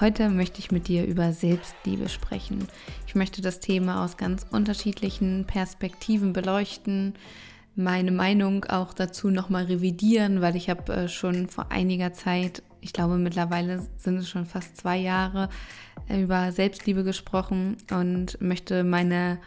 [0.00, 2.68] Heute möchte ich mit dir über Selbstliebe sprechen.
[3.06, 7.14] Ich möchte das Thema aus ganz unterschiedlichen Perspektiven beleuchten,
[7.76, 12.92] meine Meinung auch dazu nochmal revidieren, weil ich habe äh, schon vor einiger Zeit, ich
[12.92, 15.48] glaube mittlerweile sind es schon fast zwei Jahre,
[16.08, 19.38] äh, über Selbstliebe gesprochen und möchte meine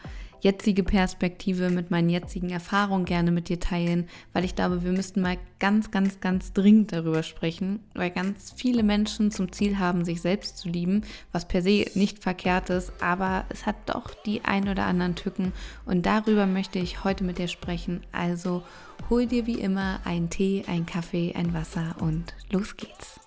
[0.41, 5.21] jetzige Perspektive mit meinen jetzigen Erfahrungen gerne mit dir teilen, weil ich glaube, wir müssten
[5.21, 10.21] mal ganz, ganz, ganz dringend darüber sprechen, weil ganz viele Menschen zum Ziel haben, sich
[10.21, 14.69] selbst zu lieben, was per se nicht verkehrt ist, aber es hat doch die ein
[14.69, 15.53] oder anderen Tücken
[15.85, 18.01] und darüber möchte ich heute mit dir sprechen.
[18.11, 18.63] Also
[19.09, 23.26] hol dir wie immer einen Tee, einen Kaffee, ein Wasser und los geht's.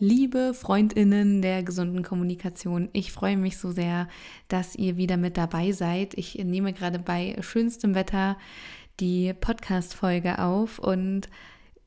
[0.00, 4.06] Liebe Freundinnen der gesunden Kommunikation, ich freue mich so sehr,
[4.46, 6.14] dass ihr wieder mit dabei seid.
[6.14, 8.38] Ich nehme gerade bei schönstem Wetter
[9.00, 11.22] die Podcast-Folge auf und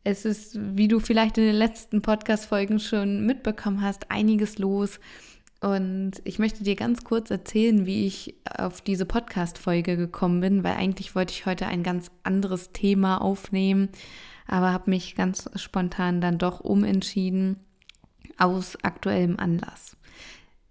[0.03, 4.99] es ist, wie du vielleicht in den letzten Podcast-Folgen schon mitbekommen hast, einiges los.
[5.61, 10.73] Und ich möchte dir ganz kurz erzählen, wie ich auf diese Podcast-Folge gekommen bin, weil
[10.73, 13.87] eigentlich wollte ich heute ein ganz anderes Thema aufnehmen,
[14.47, 17.55] aber habe mich ganz spontan dann doch umentschieden
[18.41, 19.95] aus aktuellem Anlass.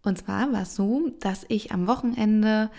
[0.03, 2.71] Und zwar war es so, dass ich am Wochenende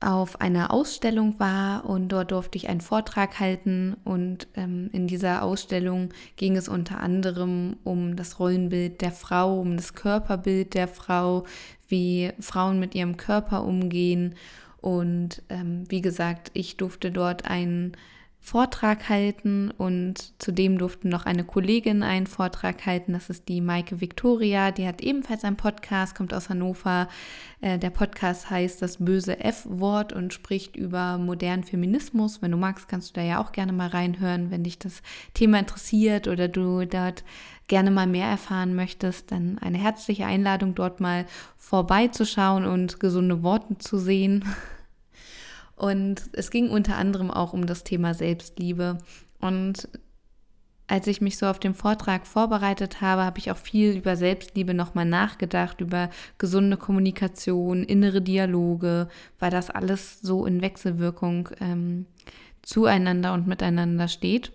[0.00, 5.42] auf einer Ausstellung war und dort durfte ich einen Vortrag halten und ähm, in dieser
[5.42, 11.44] Ausstellung ging es unter anderem um das Rollenbild der Frau, um das Körperbild der Frau,
[11.86, 14.36] wie Frauen mit ihrem Körper umgehen
[14.78, 17.92] und ähm, wie gesagt, ich durfte dort einen
[18.42, 23.12] Vortrag halten und zudem durfte noch eine Kollegin einen Vortrag halten.
[23.12, 27.08] Das ist die Maike Victoria, die hat ebenfalls einen Podcast, kommt aus Hannover.
[27.60, 32.40] Äh, der Podcast heißt das böse F-Wort und spricht über modernen Feminismus.
[32.40, 35.02] Wenn du magst, kannst du da ja auch gerne mal reinhören, wenn dich das
[35.34, 37.24] Thema interessiert oder du dort
[37.68, 43.78] gerne mal mehr erfahren möchtest, dann eine herzliche Einladung, dort mal vorbeizuschauen und gesunde Worte
[43.78, 44.44] zu sehen.
[45.80, 48.98] Und es ging unter anderem auch um das Thema Selbstliebe.
[49.40, 49.88] Und
[50.88, 54.74] als ich mich so auf den Vortrag vorbereitet habe, habe ich auch viel über Selbstliebe
[54.74, 59.08] nochmal nachgedacht, über gesunde Kommunikation, innere Dialoge,
[59.38, 62.04] weil das alles so in Wechselwirkung ähm,
[62.60, 64.52] zueinander und miteinander steht.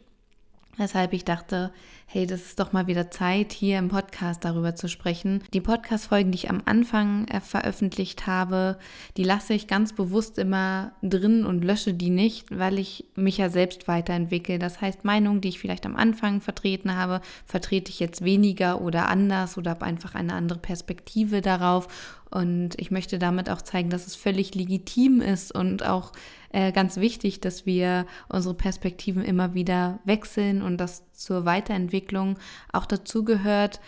[0.77, 1.73] Weshalb ich dachte,
[2.07, 5.43] hey, das ist doch mal wieder Zeit, hier im Podcast darüber zu sprechen.
[5.53, 8.77] Die Podcast-Folgen, die ich am Anfang äh, veröffentlicht habe,
[9.17, 13.49] die lasse ich ganz bewusst immer drin und lösche die nicht, weil ich mich ja
[13.49, 14.59] selbst weiterentwickle.
[14.59, 19.09] Das heißt, Meinungen, die ich vielleicht am Anfang vertreten habe, vertrete ich jetzt weniger oder
[19.09, 21.87] anders oder habe einfach eine andere Perspektive darauf.
[22.29, 26.11] Und ich möchte damit auch zeigen, dass es völlig legitim ist und auch
[26.55, 32.37] äh, ganz wichtig, dass wir unsere Perspektiven immer wieder wechseln und dass zur Weiterentwicklung
[32.71, 33.79] auch dazu gehört,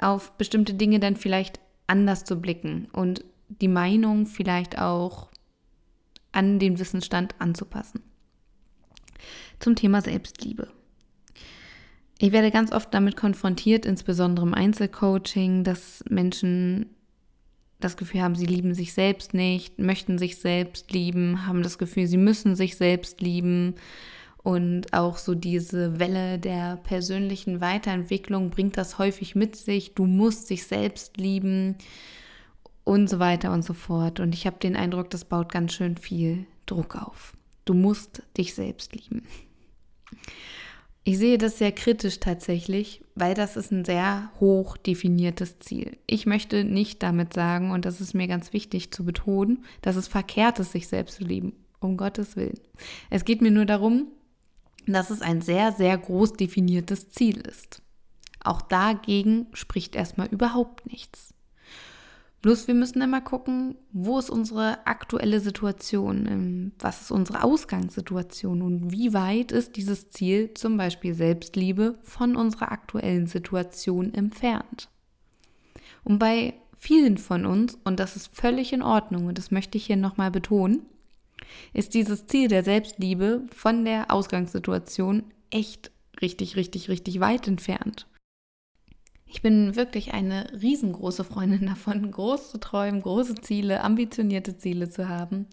[0.00, 5.28] auf bestimmte Dinge dann vielleicht anders zu blicken und die Meinung vielleicht auch
[6.32, 8.02] an den Wissensstand anzupassen.
[9.60, 10.68] Zum Thema Selbstliebe.
[12.18, 16.86] Ich werde ganz oft damit konfrontiert, insbesondere im Einzelcoaching, dass Menschen
[17.80, 22.06] das Gefühl haben, sie lieben sich selbst nicht, möchten sich selbst lieben, haben das Gefühl,
[22.06, 23.74] sie müssen sich selbst lieben.
[24.44, 29.94] Und auch so diese Welle der persönlichen Weiterentwicklung bringt das häufig mit sich.
[29.94, 31.76] Du musst dich selbst lieben
[32.84, 34.20] und so weiter und so fort.
[34.20, 37.32] Und ich habe den Eindruck, das baut ganz schön viel Druck auf.
[37.64, 39.22] Du musst dich selbst lieben.
[41.04, 45.96] Ich sehe das sehr kritisch tatsächlich, weil das ist ein sehr hoch definiertes Ziel.
[46.06, 50.06] Ich möchte nicht damit sagen, und das ist mir ganz wichtig zu betonen, dass es
[50.06, 51.54] verkehrt ist, sich selbst zu lieben.
[51.80, 52.58] Um Gottes Willen.
[53.10, 54.08] Es geht mir nur darum,
[54.92, 57.82] dass es ein sehr, sehr groß definiertes Ziel ist.
[58.42, 61.34] Auch dagegen spricht erstmal überhaupt nichts.
[62.42, 68.60] Bloß wir müssen immer gucken, wo ist unsere aktuelle Situation, ähm, was ist unsere Ausgangssituation
[68.60, 74.90] und wie weit ist dieses Ziel, zum Beispiel Selbstliebe, von unserer aktuellen Situation entfernt.
[76.04, 79.86] Und bei vielen von uns, und das ist völlig in Ordnung, und das möchte ich
[79.86, 80.82] hier nochmal betonen,
[81.72, 88.06] ist dieses Ziel der Selbstliebe von der Ausgangssituation echt richtig, richtig, richtig weit entfernt.
[89.26, 95.08] Ich bin wirklich eine riesengroße Freundin davon, groß zu träumen, große Ziele, ambitionierte Ziele zu
[95.08, 95.46] haben.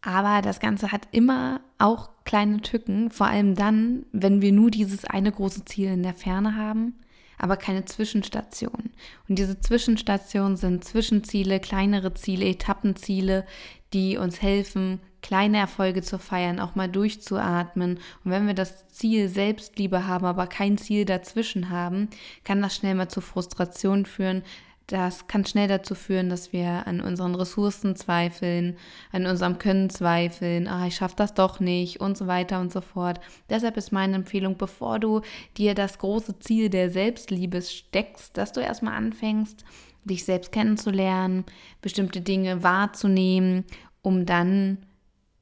[0.00, 5.04] Aber das Ganze hat immer auch kleine Tücken, vor allem dann, wenn wir nur dieses
[5.04, 6.94] eine große Ziel in der Ferne haben,
[7.38, 8.90] aber keine Zwischenstation.
[9.28, 13.46] Und diese Zwischenstationen sind Zwischenziele, kleinere Ziele, Etappenziele,
[13.92, 17.98] die uns helfen, kleine Erfolge zu feiern, auch mal durchzuatmen.
[18.24, 22.08] Und wenn wir das Ziel Selbstliebe haben, aber kein Ziel dazwischen haben,
[22.44, 24.42] kann das schnell mal zu Frustration führen.
[24.88, 28.76] Das kann schnell dazu führen, dass wir an unseren Ressourcen zweifeln,
[29.12, 32.80] an unserem Können zweifeln, ah, ich schaffe das doch nicht und so weiter und so
[32.80, 33.20] fort.
[33.48, 35.22] Deshalb ist meine Empfehlung, bevor du
[35.56, 39.64] dir das große Ziel der Selbstliebe steckst, dass du erstmal anfängst,
[40.04, 41.44] dich selbst kennenzulernen,
[41.80, 43.64] bestimmte Dinge wahrzunehmen,
[44.02, 44.78] um dann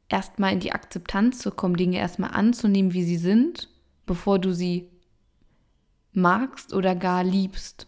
[0.09, 3.69] erstmal in die Akzeptanz zu kommen, Dinge erstmal anzunehmen, wie sie sind,
[4.07, 4.89] bevor du sie
[6.12, 7.87] magst oder gar liebst.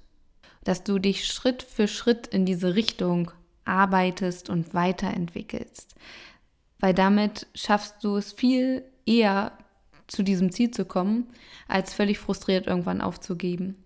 [0.64, 3.32] Dass du dich Schritt für Schritt in diese Richtung
[3.64, 5.96] arbeitest und weiterentwickelst.
[6.78, 9.52] Weil damit schaffst du es viel eher
[10.06, 11.26] zu diesem Ziel zu kommen,
[11.66, 13.81] als völlig frustriert irgendwann aufzugeben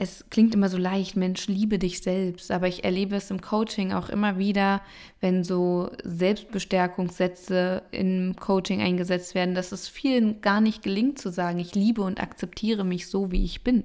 [0.00, 3.92] es klingt immer so leicht, Mensch, liebe dich selbst, aber ich erlebe es im Coaching
[3.92, 4.80] auch immer wieder,
[5.20, 11.58] wenn so Selbstbestärkungssätze im Coaching eingesetzt werden, dass es vielen gar nicht gelingt zu sagen,
[11.58, 13.82] ich liebe und akzeptiere mich so, wie ich bin.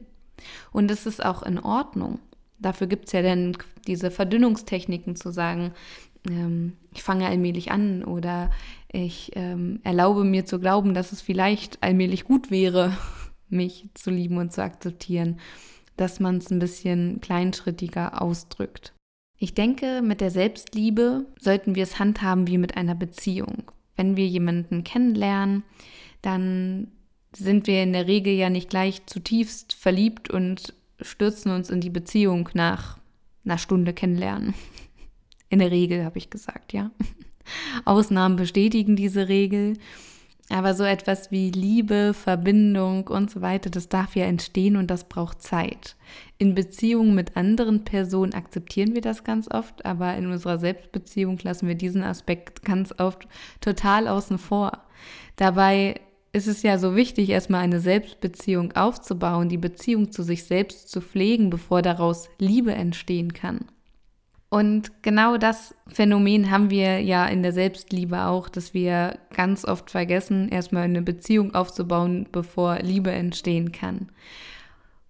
[0.72, 2.20] Und es ist auch in Ordnung.
[2.60, 3.58] Dafür gibt es ja dann
[3.88, 5.74] diese Verdünnungstechniken zu sagen,
[6.30, 8.52] ähm, ich fange allmählich an oder
[8.88, 12.96] ich ähm, erlaube mir zu glauben, dass es vielleicht allmählich gut wäre,
[13.50, 15.40] mich zu lieben und zu akzeptieren
[15.98, 18.94] dass man es ein bisschen kleinschrittiger ausdrückt.
[19.38, 23.72] Ich denke, mit der Selbstliebe sollten wir es handhaben wie mit einer Beziehung.
[23.96, 25.64] Wenn wir jemanden kennenlernen,
[26.22, 26.88] dann
[27.36, 31.90] sind wir in der Regel ja nicht gleich zutiefst verliebt und stürzen uns in die
[31.90, 32.98] Beziehung nach
[33.44, 34.54] einer Stunde kennenlernen.
[35.50, 36.92] In der Regel habe ich gesagt, ja.
[37.86, 39.78] Ausnahmen bestätigen diese Regel.
[40.50, 45.06] Aber so etwas wie Liebe, Verbindung und so weiter, das darf ja entstehen und das
[45.06, 45.96] braucht Zeit.
[46.38, 51.68] In Beziehungen mit anderen Personen akzeptieren wir das ganz oft, aber in unserer Selbstbeziehung lassen
[51.68, 53.26] wir diesen Aspekt ganz oft
[53.62, 54.84] total außen vor.
[55.38, 56.02] Dabei
[56.34, 61.00] ist es ja so wichtig, erstmal eine Selbstbeziehung aufzubauen, die Beziehung zu sich selbst zu
[61.00, 63.66] pflegen, bevor daraus Liebe entstehen kann.
[64.54, 69.90] Und genau das Phänomen haben wir ja in der Selbstliebe auch, dass wir ganz oft
[69.90, 74.12] vergessen, erstmal eine Beziehung aufzubauen, bevor Liebe entstehen kann.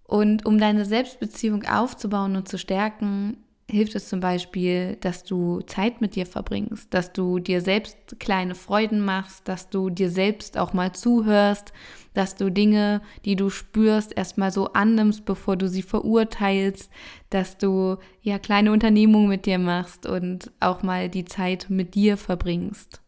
[0.06, 3.43] Und um deine Selbstbeziehung aufzubauen und zu stärken,
[3.74, 8.56] hilft es zum Beispiel, dass du Zeit mit dir verbringst, dass du dir selbst kleine
[8.56, 11.74] Freuden machst, dass du dir selbst auch mal zuhörst,
[12.14, 16.92] dass du Dinge, die du spürst, erstmal so annimmst, bevor du sie verurteilst,
[17.32, 22.18] dass du ja kleine Unternehmungen mit dir machst und auch mal die Zeit mit dir
[22.18, 23.02] verbringst.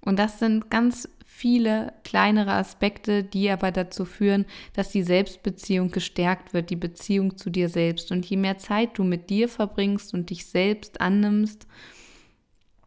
[0.00, 1.08] Und das sind ganz
[1.42, 7.50] viele kleinere Aspekte, die aber dazu führen, dass die Selbstbeziehung gestärkt wird, die Beziehung zu
[7.50, 8.12] dir selbst.
[8.12, 11.66] Und je mehr Zeit du mit dir verbringst und dich selbst annimmst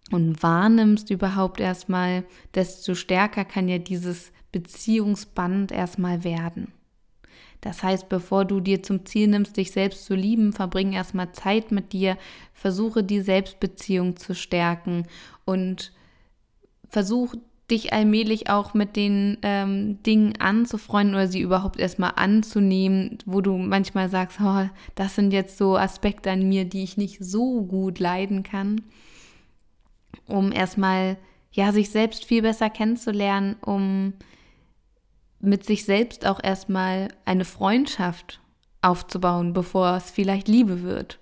[0.10, 6.72] und wahrnimmst überhaupt erstmal, desto stärker kann ja dieses Beziehungsband erstmal werden.
[7.60, 11.74] Das heißt, bevor du dir zum Ziel nimmst, dich selbst zu lieben, verbring erstmal Zeit
[11.74, 12.18] mit dir,
[12.54, 15.08] versuche die Selbstbeziehung zu stärken
[15.44, 15.92] und
[16.88, 17.36] versuch
[17.72, 23.58] dich allmählich auch mit den ähm, Dingen anzufreunden oder sie überhaupt erstmal anzunehmen, wo du
[23.58, 28.00] manchmal sagst, oh, das sind jetzt so Aspekte an mir, die ich nicht so gut
[28.00, 28.82] leiden kann,
[30.28, 31.18] um erstmal
[31.52, 34.14] ja sich selbst viel besser kennenzulernen, um
[35.40, 38.42] mit sich selbst auch erstmal eine Freundschaft
[38.82, 41.20] aufzubauen, bevor es vielleicht Liebe wird.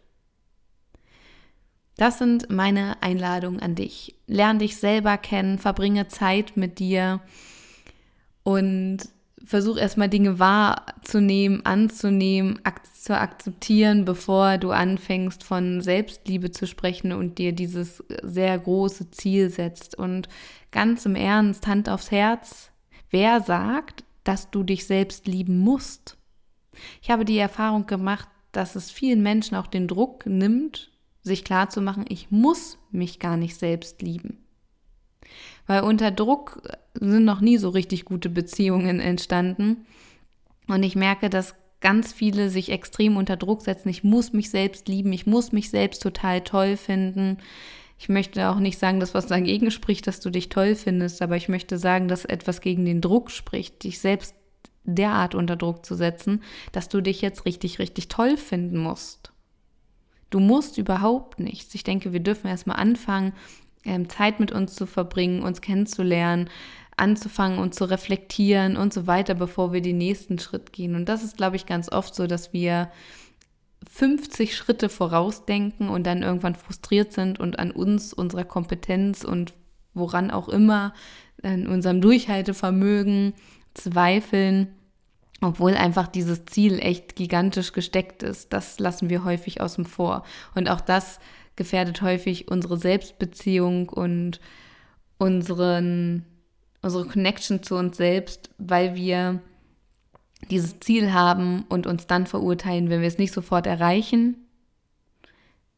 [1.97, 4.15] Das sind meine Einladungen an dich.
[4.27, 7.21] Lern dich selber kennen, verbringe Zeit mit dir
[8.43, 8.99] und
[9.45, 17.11] versuch erstmal Dinge wahrzunehmen, anzunehmen, ak zu akzeptieren, bevor du anfängst von Selbstliebe zu sprechen
[17.11, 19.95] und dir dieses sehr große Ziel setzt.
[19.97, 20.29] Und
[20.71, 22.71] ganz im Ernst, Hand aufs Herz,
[23.09, 26.17] wer sagt, dass du dich selbst lieben musst?
[27.01, 30.92] Ich habe die Erfahrung gemacht, dass es vielen Menschen auch den Druck nimmt,
[31.23, 34.37] sich klar zu machen, ich muss mich gar nicht selbst lieben.
[35.65, 36.61] Weil unter Druck
[36.93, 39.85] sind noch nie so richtig gute Beziehungen entstanden.
[40.67, 43.89] Und ich merke, dass ganz viele sich extrem unter Druck setzen.
[43.89, 47.37] Ich muss mich selbst lieben, ich muss mich selbst total toll finden.
[47.99, 51.37] Ich möchte auch nicht sagen, dass was dagegen spricht, dass du dich toll findest, aber
[51.37, 54.35] ich möchte sagen, dass etwas gegen den Druck spricht, dich selbst
[54.85, 59.32] derart unter Druck zu setzen, dass du dich jetzt richtig, richtig toll finden musst.
[60.33, 61.75] Du musst überhaupt nichts.
[61.75, 63.33] Ich denke, wir dürfen erstmal anfangen,
[63.85, 66.49] ähm, Zeit mit uns zu verbringen, uns kennenzulernen,
[66.97, 70.95] anzufangen und zu reflektieren und so weiter, bevor wir den nächsten Schritt gehen.
[70.95, 72.89] Und das ist, glaube ich, ganz oft so, dass wir
[73.91, 79.53] 50 Schritte vorausdenken und dann irgendwann frustriert sind und an uns, unserer Kompetenz und
[79.93, 80.95] woran auch immer,
[81.43, 83.35] in unserem Durchhaltevermögen
[83.75, 84.69] zweifeln,
[85.43, 88.53] obwohl einfach dieses Ziel echt gigantisch gesteckt ist.
[88.53, 90.23] Das lassen wir häufig außen vor.
[90.55, 91.19] Und auch das
[91.55, 94.39] gefährdet häufig unsere Selbstbeziehung und
[95.17, 96.25] unseren,
[96.81, 99.41] unsere Connection zu uns selbst, weil wir
[100.49, 104.37] dieses Ziel haben und uns dann verurteilen, wenn wir es nicht sofort erreichen.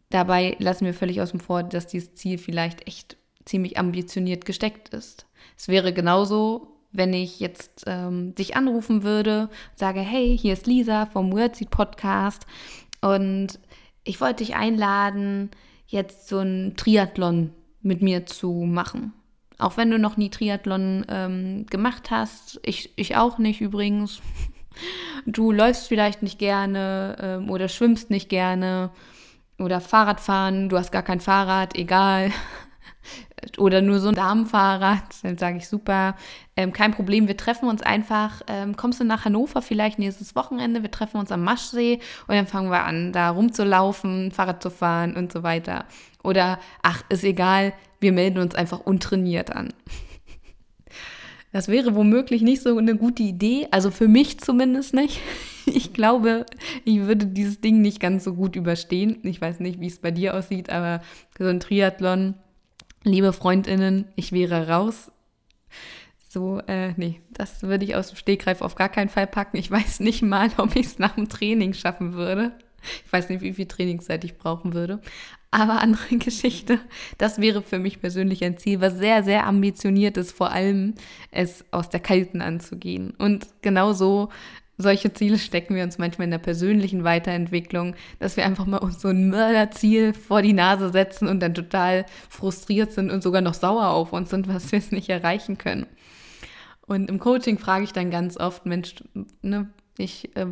[0.09, 5.25] Dabei lassen wir völlig außen vor, dass dieses Ziel vielleicht echt ziemlich ambitioniert gesteckt ist.
[5.57, 11.05] Es wäre genauso, wenn ich jetzt ähm, dich anrufen würde sage, hey, hier ist Lisa
[11.05, 12.45] vom Wordseed Podcast
[13.01, 13.59] und
[14.03, 15.51] ich wollte dich einladen,
[15.87, 19.13] jetzt so ein Triathlon mit mir zu machen.
[19.57, 24.21] Auch wenn du noch nie Triathlon ähm, gemacht hast, ich, ich auch nicht übrigens.
[25.25, 28.91] Du läufst vielleicht nicht gerne ähm, oder schwimmst nicht gerne
[29.57, 32.31] oder Fahrradfahren, du hast gar kein Fahrrad, egal.
[33.57, 36.15] Oder nur so ein Damenfahrrad, dann sage ich super,
[36.57, 40.81] ähm, kein Problem, wir treffen uns einfach, ähm, kommst du nach Hannover vielleicht nächstes Wochenende,
[40.81, 45.15] wir treffen uns am Maschsee und dann fangen wir an, da rumzulaufen, Fahrrad zu fahren
[45.15, 45.85] und so weiter.
[46.23, 49.73] Oder, ach, ist egal, wir melden uns einfach untrainiert an.
[51.51, 55.21] Das wäre womöglich nicht so eine gute Idee, also für mich zumindest nicht.
[55.67, 56.45] Ich glaube,
[56.83, 59.17] ich würde dieses Ding nicht ganz so gut überstehen.
[59.23, 61.01] Ich weiß nicht, wie es bei dir aussieht, aber
[61.39, 62.35] so ein Triathlon
[63.05, 65.11] liebe Freundinnen, ich wäre raus.
[66.27, 69.57] So, äh, nee, das würde ich aus dem Stegreif auf gar keinen Fall packen.
[69.57, 72.51] Ich weiß nicht mal, ob ich es nach dem Training schaffen würde.
[73.05, 74.99] Ich weiß nicht, wie viel Trainingszeit ich brauchen würde.
[75.49, 76.79] Aber andere Geschichte.
[77.17, 80.95] Das wäre für mich persönlich ein Ziel, was sehr, sehr ambitioniert ist, vor allem
[81.31, 83.13] es aus der Kalten anzugehen.
[83.17, 84.29] Und genauso
[84.77, 89.01] solche Ziele stecken wir uns manchmal in der persönlichen Weiterentwicklung, dass wir einfach mal uns
[89.01, 93.53] so ein Mörderziel vor die Nase setzen und dann total frustriert sind und sogar noch
[93.53, 95.85] sauer auf uns sind, was wir es nicht erreichen können.
[96.87, 98.95] Und im Coaching frage ich dann ganz oft, Mensch,
[99.41, 100.45] ne, ich äh,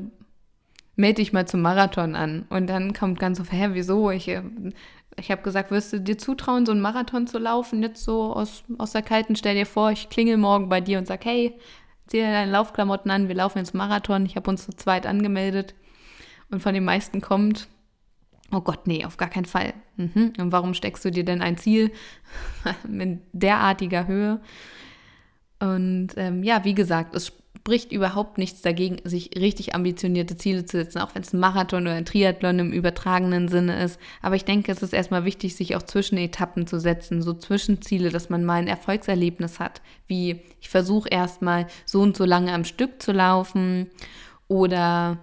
[0.95, 2.45] melde dich mal zum Marathon an.
[2.49, 4.09] Und dann kommt ganz oft, hä, wieso?
[4.09, 4.41] Ich, äh,
[5.17, 8.63] ich habe gesagt, wirst du dir zutrauen, so einen Marathon zu laufen, jetzt so aus,
[8.77, 9.35] aus der Kalten?
[9.35, 11.53] Stell dir vor, ich klingel morgen bei dir und sag, hey,
[12.07, 14.25] zieh dir deine Laufklamotten an, wir laufen jetzt Marathon.
[14.25, 15.75] Ich habe uns zu zweit angemeldet
[16.49, 17.67] und von den meisten kommt,
[18.51, 19.73] oh Gott, nee, auf gar keinen Fall.
[19.97, 20.33] Mhm.
[20.37, 21.91] Und warum steckst du dir denn ein Ziel
[22.87, 24.41] in derartiger Höhe?
[25.59, 27.31] Und ähm, ja, wie gesagt, es
[27.63, 31.83] spricht überhaupt nichts dagegen, sich richtig ambitionierte Ziele zu setzen, auch wenn es ein Marathon
[31.83, 33.97] oder ein Triathlon im übertragenen Sinne ist.
[34.21, 38.29] Aber ich denke, es ist erstmal wichtig, sich auch Zwischenetappen zu setzen, so Zwischenziele, dass
[38.29, 43.01] man mal ein Erfolgserlebnis hat, wie ich versuche erstmal so und so lange am Stück
[43.01, 43.89] zu laufen
[44.49, 45.19] oder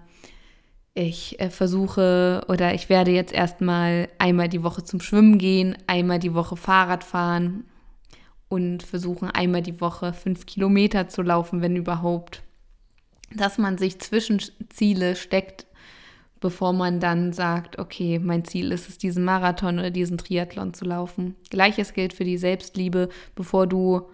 [0.94, 6.18] ich äh, versuche oder ich werde jetzt erstmal einmal die Woche zum Schwimmen gehen, einmal
[6.18, 7.64] die Woche Fahrrad fahren
[8.50, 12.42] und versuchen einmal die Woche fünf Kilometer zu laufen, wenn überhaupt.
[13.32, 15.66] Dass man sich Zwischenziele steckt,
[16.40, 20.84] bevor man dann sagt, okay, mein Ziel ist es, diesen Marathon oder diesen Triathlon zu
[20.84, 21.36] laufen.
[21.48, 24.08] Gleiches gilt für die Selbstliebe, bevor du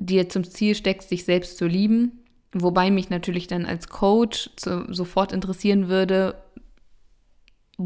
[0.00, 2.18] dir zum Ziel steckst, dich selbst zu lieben.
[2.52, 6.41] Wobei mich natürlich dann als Coach zu, sofort interessieren würde,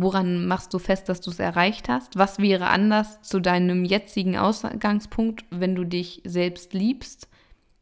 [0.03, 2.17] woran machst du fest, dass du es erreicht hast?
[2.17, 7.29] Was wäre anders zu deinem jetzigen Ausgangspunkt, wenn du dich selbst liebst?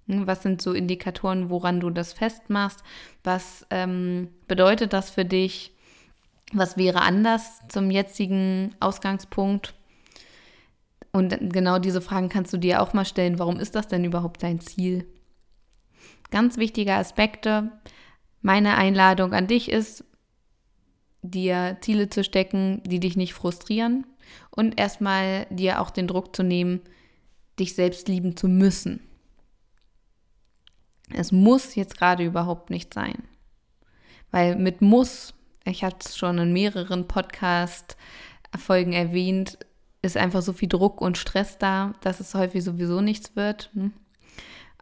[0.07, 2.83] Hm, was sind so Indikatoren, woran du das festmachst?
[3.23, 5.73] Was ähm, bedeutet das für dich?
[6.53, 9.75] Was wäre anders zum jetzigen Ausgangspunkt?
[11.13, 13.39] Und genau diese Fragen kannst du dir auch mal stellen.
[13.39, 15.07] Warum ist das denn überhaupt dein Ziel?
[16.31, 17.71] Ganz wichtige Aspekte.
[18.43, 20.05] Meine Einladung an dich ist,
[21.25, 24.07] dir Ziele zu stecken, die dich nicht frustrieren
[24.51, 26.81] und erstmal dir auch den Druck zu nehmen,
[27.59, 29.01] dich selbst lieben zu müssen.
[31.13, 33.25] Es muss jetzt gerade überhaupt nicht sein.
[34.31, 39.59] Weil mit muss, ich hatte es schon in mehreren Podcast-Folgen erwähnt,
[40.03, 43.71] ist einfach so viel Druck und Stress da, dass es häufig sowieso nichts wird.
[43.75, 43.93] Hm?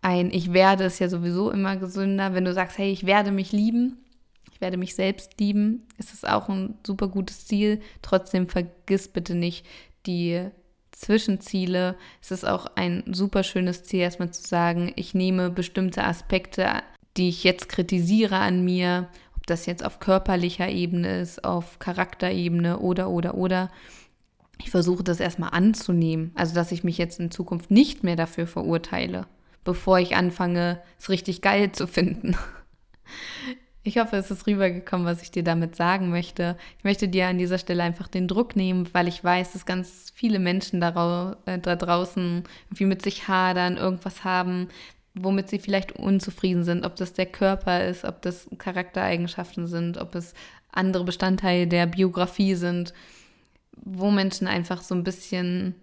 [0.01, 2.35] Ein Ich werde ist ja sowieso immer gesünder.
[2.35, 4.02] Wenn du sagst, hey, ich werde mich lieben,
[4.63, 5.87] werde mich selbst lieben.
[5.99, 7.81] Es ist auch ein super gutes Ziel.
[8.01, 9.67] Trotzdem vergiss bitte nicht
[10.07, 10.49] die
[10.93, 11.97] Zwischenziele.
[12.23, 16.83] Es ist auch ein super schönes Ziel, erstmal zu sagen, ich nehme bestimmte Aspekte
[17.17, 22.79] die ich jetzt kritisiere an mir, ob das jetzt auf körperlicher Ebene ist, auf Charakterebene
[22.79, 23.71] oder, oder, oder.
[24.59, 26.31] Ich versuche das erstmal anzunehmen.
[26.35, 29.27] Also, dass ich mich jetzt in Zukunft nicht mehr dafür verurteile,
[29.65, 32.37] bevor ich anfange, es richtig geil zu finden.
[33.85, 36.57] Ich hoffe, es ist rübergekommen, was ich dir damit sagen möchte.
[36.79, 40.13] Ich möchte dir an dieser Stelle einfach den Druck nehmen, weil ich weiß, dass ganz
[40.15, 44.69] viele Menschen da, äh, da draußen irgendwie mit sich hadern, irgendwas haben,
[45.15, 50.15] womit sie vielleicht unzufrieden sind, ob das der Körper ist, ob das Charaktereigenschaften sind, ob
[50.15, 50.33] es
[50.71, 52.95] andere Bestandteile der Biografie sind,
[53.77, 55.75] wo Menschen einfach so ein bisschen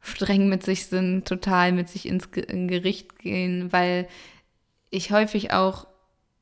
[0.00, 4.06] streng mit sich sind, total mit sich ins Gericht gehen, weil
[4.90, 5.86] ich häufig auch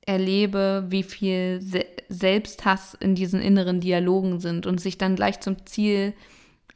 [0.07, 5.67] erlebe, wie viel Se Selbsthass in diesen inneren Dialogen sind und sich dann gleich zum
[5.67, 6.15] Ziel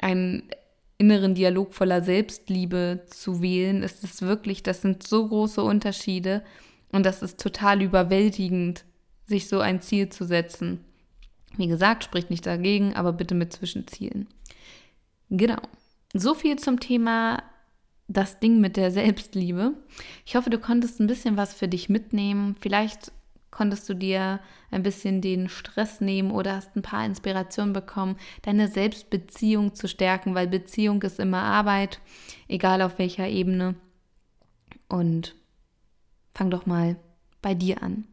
[0.01, 0.43] einen
[0.99, 6.43] inneren Dialog voller Selbstliebe zu wählen, ist es wirklich, das sind so große Unterschiede
[6.91, 8.85] und das ist total überwältigend,
[9.27, 10.81] sich so ein Ziel zu setzen.
[11.57, 14.27] Wie gesagt, spricht nicht dagegen, aber bitte mit Zwischenzielen.
[15.31, 15.61] Genau.
[16.13, 17.43] So viel zum Thema
[18.09, 19.75] das Ding mit der Selbstliebe.
[20.27, 22.57] Ich hoffe, du konntest ein bisschen was für dich mitnehmen.
[22.61, 23.13] Vielleicht
[23.51, 24.41] konntest du dir
[24.71, 30.35] ein bisschen den Stress nehmen oder hast ein paar Inspirationen bekommen, deine Selbstbeziehung zu stärken,
[30.35, 32.01] weil Beziehung ist immer Arbeit,
[32.49, 33.75] egal auf welcher Ebene.
[34.89, 35.35] Und
[36.33, 36.97] fang doch mal
[37.43, 38.07] bei dir an.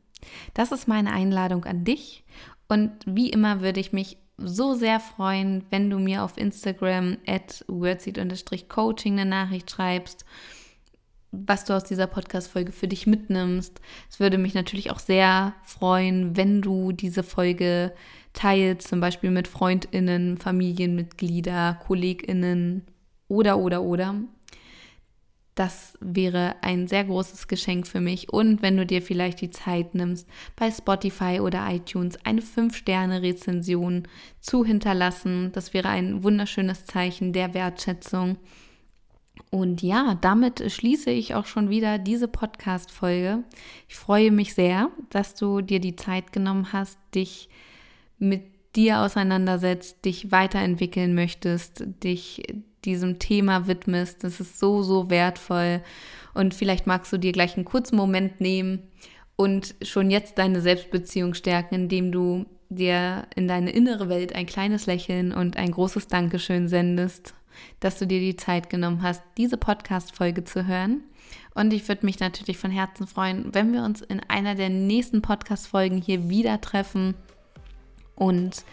[0.53, 2.23] Das ist meine Einladung an dich.
[2.67, 7.65] Und wie immer würde ich mich so sehr freuen, wenn du mir auf Instagram at
[7.67, 10.25] wordseed-coaching eine Nachricht schreibst
[11.31, 13.81] was du aus dieser Podcast-Folge für dich mitnimmst.
[14.09, 17.93] Es würde mich natürlich auch sehr freuen, wenn du diese Folge
[18.33, 22.83] teilst, zum Beispiel mit FreundInnen, Familienmitglieder, KollegInnen
[23.27, 24.15] oder, oder, oder.
[25.55, 28.31] Das wäre ein sehr großes Geschenk für mich.
[28.31, 34.07] Und wenn du dir vielleicht die Zeit nimmst, bei Spotify oder iTunes eine 5-Sterne-Rezension
[34.39, 38.37] zu hinterlassen, das wäre ein wunderschönes Zeichen der Wertschätzung.
[39.49, 43.43] Und ja, damit schließe ich auch schon wieder diese Podcast-Folge.
[43.87, 47.49] Ich freue mich sehr, dass du dir die Zeit genommen hast, dich
[48.19, 48.43] mit
[48.75, 52.43] dir auseinandersetzt, dich weiterentwickeln möchtest, dich
[52.85, 54.23] diesem Thema widmest.
[54.23, 55.81] Das ist so, so wertvoll.
[56.33, 58.83] Und vielleicht magst du dir gleich einen kurzen Moment nehmen
[59.35, 64.85] und schon jetzt deine Selbstbeziehung stärken, indem du dir in deine innere Welt ein kleines
[64.85, 67.33] Lächeln und ein großes Dankeschön sendest
[67.79, 71.03] dass du dir die Zeit genommen hast, diese Podcast-Folge zu hören.
[71.53, 75.21] Und ich würde mich natürlich von Herzen freuen, wenn wir uns in einer der nächsten
[75.21, 77.15] Podcast-Folgen hier wieder treffen.
[78.15, 78.63] Und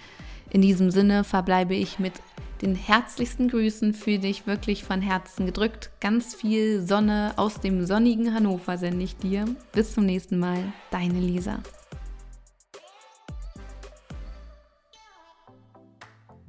[0.51, 2.15] in diesem Sinne verbleibe ich mit
[2.63, 5.91] den herzlichsten Grüßen für dich wirklich von Herzen gedrückt.
[6.01, 9.45] Ganz viel Sonne aus dem sonnigen Hannover sende ich dir.
[9.73, 11.59] Bis zum nächsten Mal, deine Lisa.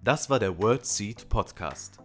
[0.04, 2.05] Das war der World Seed Podcast.